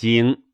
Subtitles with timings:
[0.00, 0.44] 经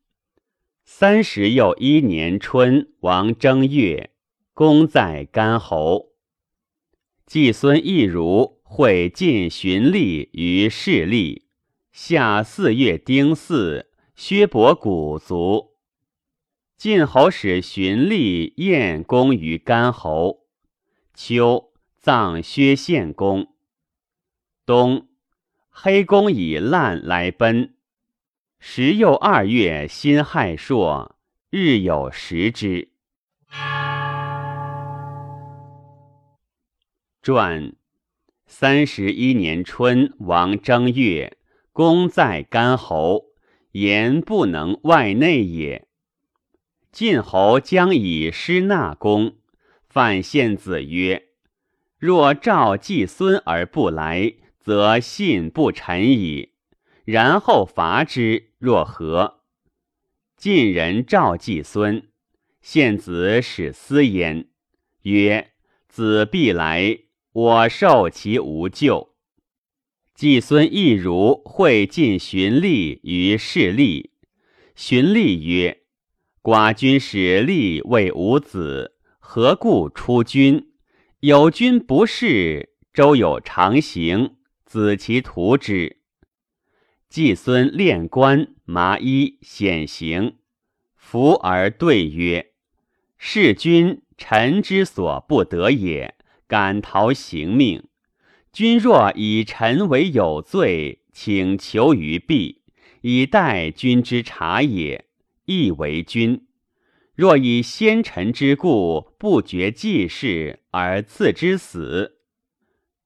[0.83, 4.11] 三十又一年春，王正月，
[4.53, 6.09] 公在干侯。
[7.25, 11.47] 季孙亦如会晋荀立于市立。
[11.93, 15.77] 夏四月丁巳，薛伯古卒。
[16.77, 20.45] 晋侯使荀立宴公于干侯。
[21.13, 23.55] 秋，葬薛献公。
[24.65, 25.07] 冬，
[25.69, 27.76] 黑公以烂来奔。
[28.59, 31.15] 时又二月，辛亥朔，
[31.51, 32.89] 日有食之。
[37.21, 37.75] 传
[38.47, 41.37] 三十一年春，王正月，
[41.71, 43.25] 公在干侯，
[43.73, 45.87] 言不能外内也。
[46.91, 49.35] 晋侯将以师纳公，
[49.87, 51.27] 范献子曰
[51.99, 56.53] ：“若召季孙而不来，则信不臣矣。
[57.07, 59.39] 然后伐之，若何？”
[60.35, 62.09] 晋人召季孙，
[62.61, 64.49] 献子使思焉，
[65.03, 65.53] 曰
[65.87, 66.99] ：“子必来。”
[67.31, 69.15] 我受其无咎。
[70.15, 74.11] 季孙亦如会晋荀立于市立。
[74.75, 75.83] 荀立曰
[76.43, 80.71] ：“寡君使立为吾子，何故出君？
[81.19, 85.96] 有君不事，周有常行，子其图之。”
[87.09, 90.35] 季孙练官，麻衣，显行，
[90.95, 92.51] 服而对曰
[93.17, 96.13] ：“弑君，臣之所不得也。”
[96.49, 97.83] 敢逃行命，
[98.53, 102.61] 君若以臣为有罪，请求于弊，
[103.01, 105.07] 以待君之察也，
[105.43, 106.47] 亦为君。
[107.15, 112.19] 若以先臣之故，不决济事而赐之死，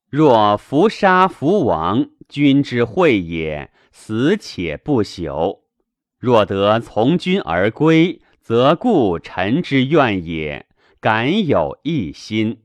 [0.08, 5.62] 若伏杀伏亡，君之惠也，死且不朽。
[6.18, 10.68] 若得从君而归，则故臣之愿也，
[11.00, 12.64] 敢有一心。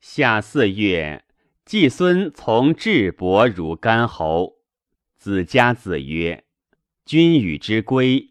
[0.00, 1.24] 夏四月，
[1.64, 4.58] 季孙从智伯如干侯。
[5.18, 6.44] 子家子曰
[7.04, 8.30] ：“君与之归，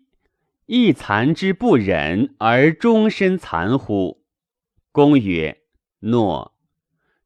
[0.65, 4.23] 亦残之不忍而终身残乎？”
[4.91, 5.61] 公曰
[6.01, 6.55] ：“诺。”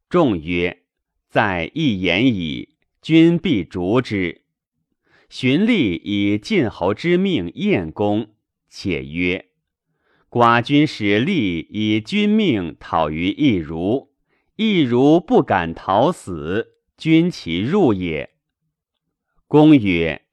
[0.10, 0.84] 众曰
[1.30, 4.41] ：“在一言矣，君必逐之。”
[5.32, 8.32] 荀立以晋侯之命宴公，
[8.70, 9.46] 且曰
[10.30, 14.12] ：“寡君使立以君命讨于易如。”
[14.58, 18.32] 易如不敢逃死，君其入也。
[19.48, 20.24] 公曰：“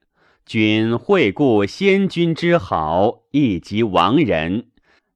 [0.45, 4.67] 君惠顾先君之好，亦及亡人，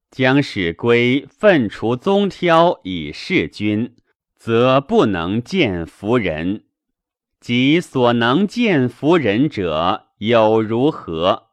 [0.10, 3.94] 将使归奋除宗挑以事君，
[4.38, 6.64] 则不能见夫人。
[7.44, 11.50] 即所能见夫人者，有如何？”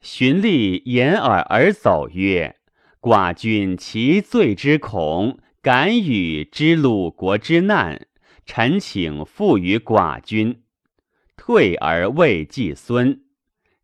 [0.00, 2.54] 荀立掩耳而走曰
[3.02, 8.06] ：“寡君其罪之恐。”敢与之鲁国之难，
[8.46, 10.62] 臣请复于寡君。
[11.36, 13.24] 退而未季孙，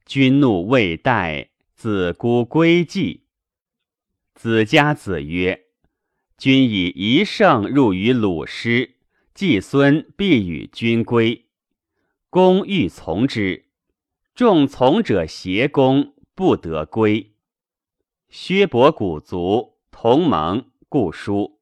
[0.07, 3.27] 君怒未待，子孤归计。
[4.35, 5.65] 子家子曰
[6.39, 8.96] ：“君以一胜入于鲁师，
[9.37, 11.45] 季孙必与君归。”
[12.31, 13.67] 公欲从之，
[14.35, 17.35] 众从者挟公，不得归。
[18.31, 21.61] 薛伯古卒，同盟，故书。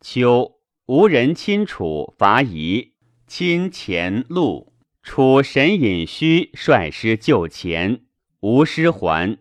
[0.00, 2.94] 秋，吴人亲楚，伐夷，
[3.26, 4.72] 亲前路。
[5.02, 8.06] 楚神尹须率师救前，
[8.40, 9.36] 吴师还。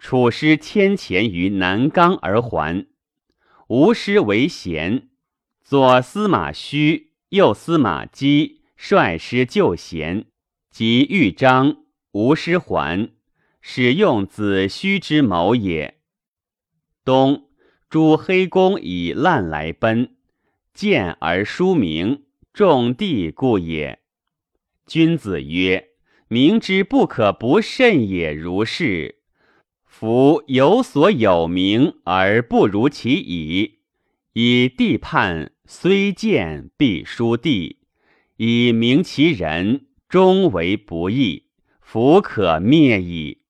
[0.00, 2.88] 楚师迁前于南冈而还。
[3.68, 5.08] 吴师为贤，
[5.68, 10.24] 左司马须、右司马姬率师救贤，
[10.70, 13.10] 及豫章，吴师还，
[13.60, 15.98] 使用子虚之谋也。
[17.04, 17.50] 冬。
[17.90, 20.16] 诸黑公以滥来奔，
[20.72, 22.22] 见而书名，
[22.54, 23.98] 众地故也。
[24.86, 25.90] 君子曰
[26.28, 29.16] ：“明之不可不慎也。”如是。
[29.84, 33.80] 夫有所有名而不如其已，
[34.32, 37.80] 以地判虽见必书地，
[38.38, 41.48] 以明其人，终为不义，
[41.82, 43.42] 弗可灭矣。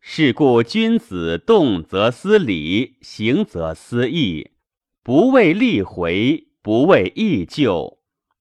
[0.00, 4.52] 是故君子动则思礼，行则思义，
[5.02, 7.98] 不为利回，不为义救。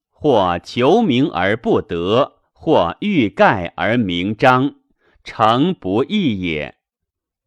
[0.09, 4.75] 或求名而不得，或欲盖而名彰，
[5.25, 6.77] 诚不义也。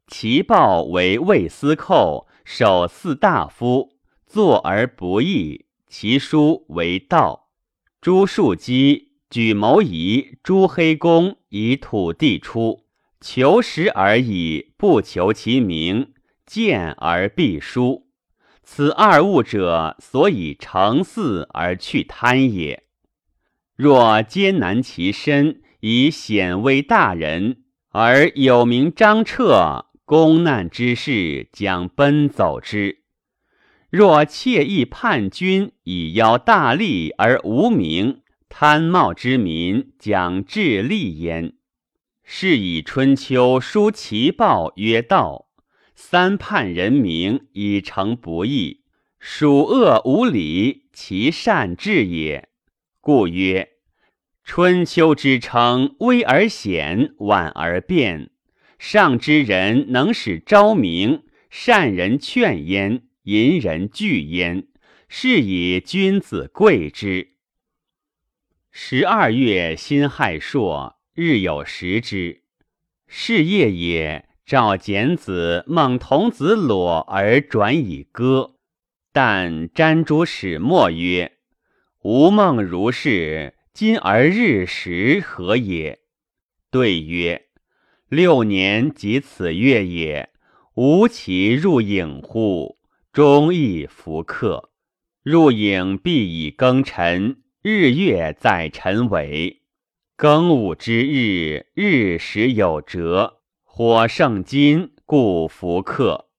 [0.07, 3.92] 其报为魏司寇，守四大夫，
[4.33, 5.67] 坐而不义。
[5.87, 7.51] 其书为道。
[8.01, 12.87] 朱树基举谋仪诸黑公以土地出，
[13.21, 16.15] 求实而已，不求其名。
[16.47, 18.07] 见而必书，
[18.63, 22.85] 此二物者，所以成祀而去贪也。
[23.77, 33.02] 若艰难其身，以显威大人，而有名张彻，公难之事将奔走之；
[33.93, 41.53] 若惬意叛君，以邀大利而无名，贪冒之民将致利焉。
[42.25, 45.49] 是以春秋书其报曰道。
[45.95, 48.81] 三叛人名以成不义，
[49.19, 52.49] 属恶无礼，其善治也。
[53.03, 53.73] 故曰：
[54.43, 58.31] 春秋之称，威而显，婉而变。
[58.79, 64.67] 上之人能使昭明，善人劝焉，淫人惧焉。
[65.09, 67.33] 是以君子贵之。
[68.71, 72.43] 十二月辛亥朔，日有食之。
[73.07, 74.29] 是夜也。
[74.45, 78.57] 赵简子梦童子裸而转以歌，
[79.13, 81.39] 但瞻诸始末曰
[82.03, 86.01] ：“吾梦如是，今而日食何也？”
[86.73, 87.47] 对曰
[88.11, 90.31] ：“六年即此月也，
[90.75, 92.79] 吾其入影乎？
[93.13, 94.71] 终亦弗克。
[95.23, 99.61] 入影必以庚辰，日月在辰尾。
[100.17, 106.31] 庚午之日，日时有折。”火盛金，故弗克。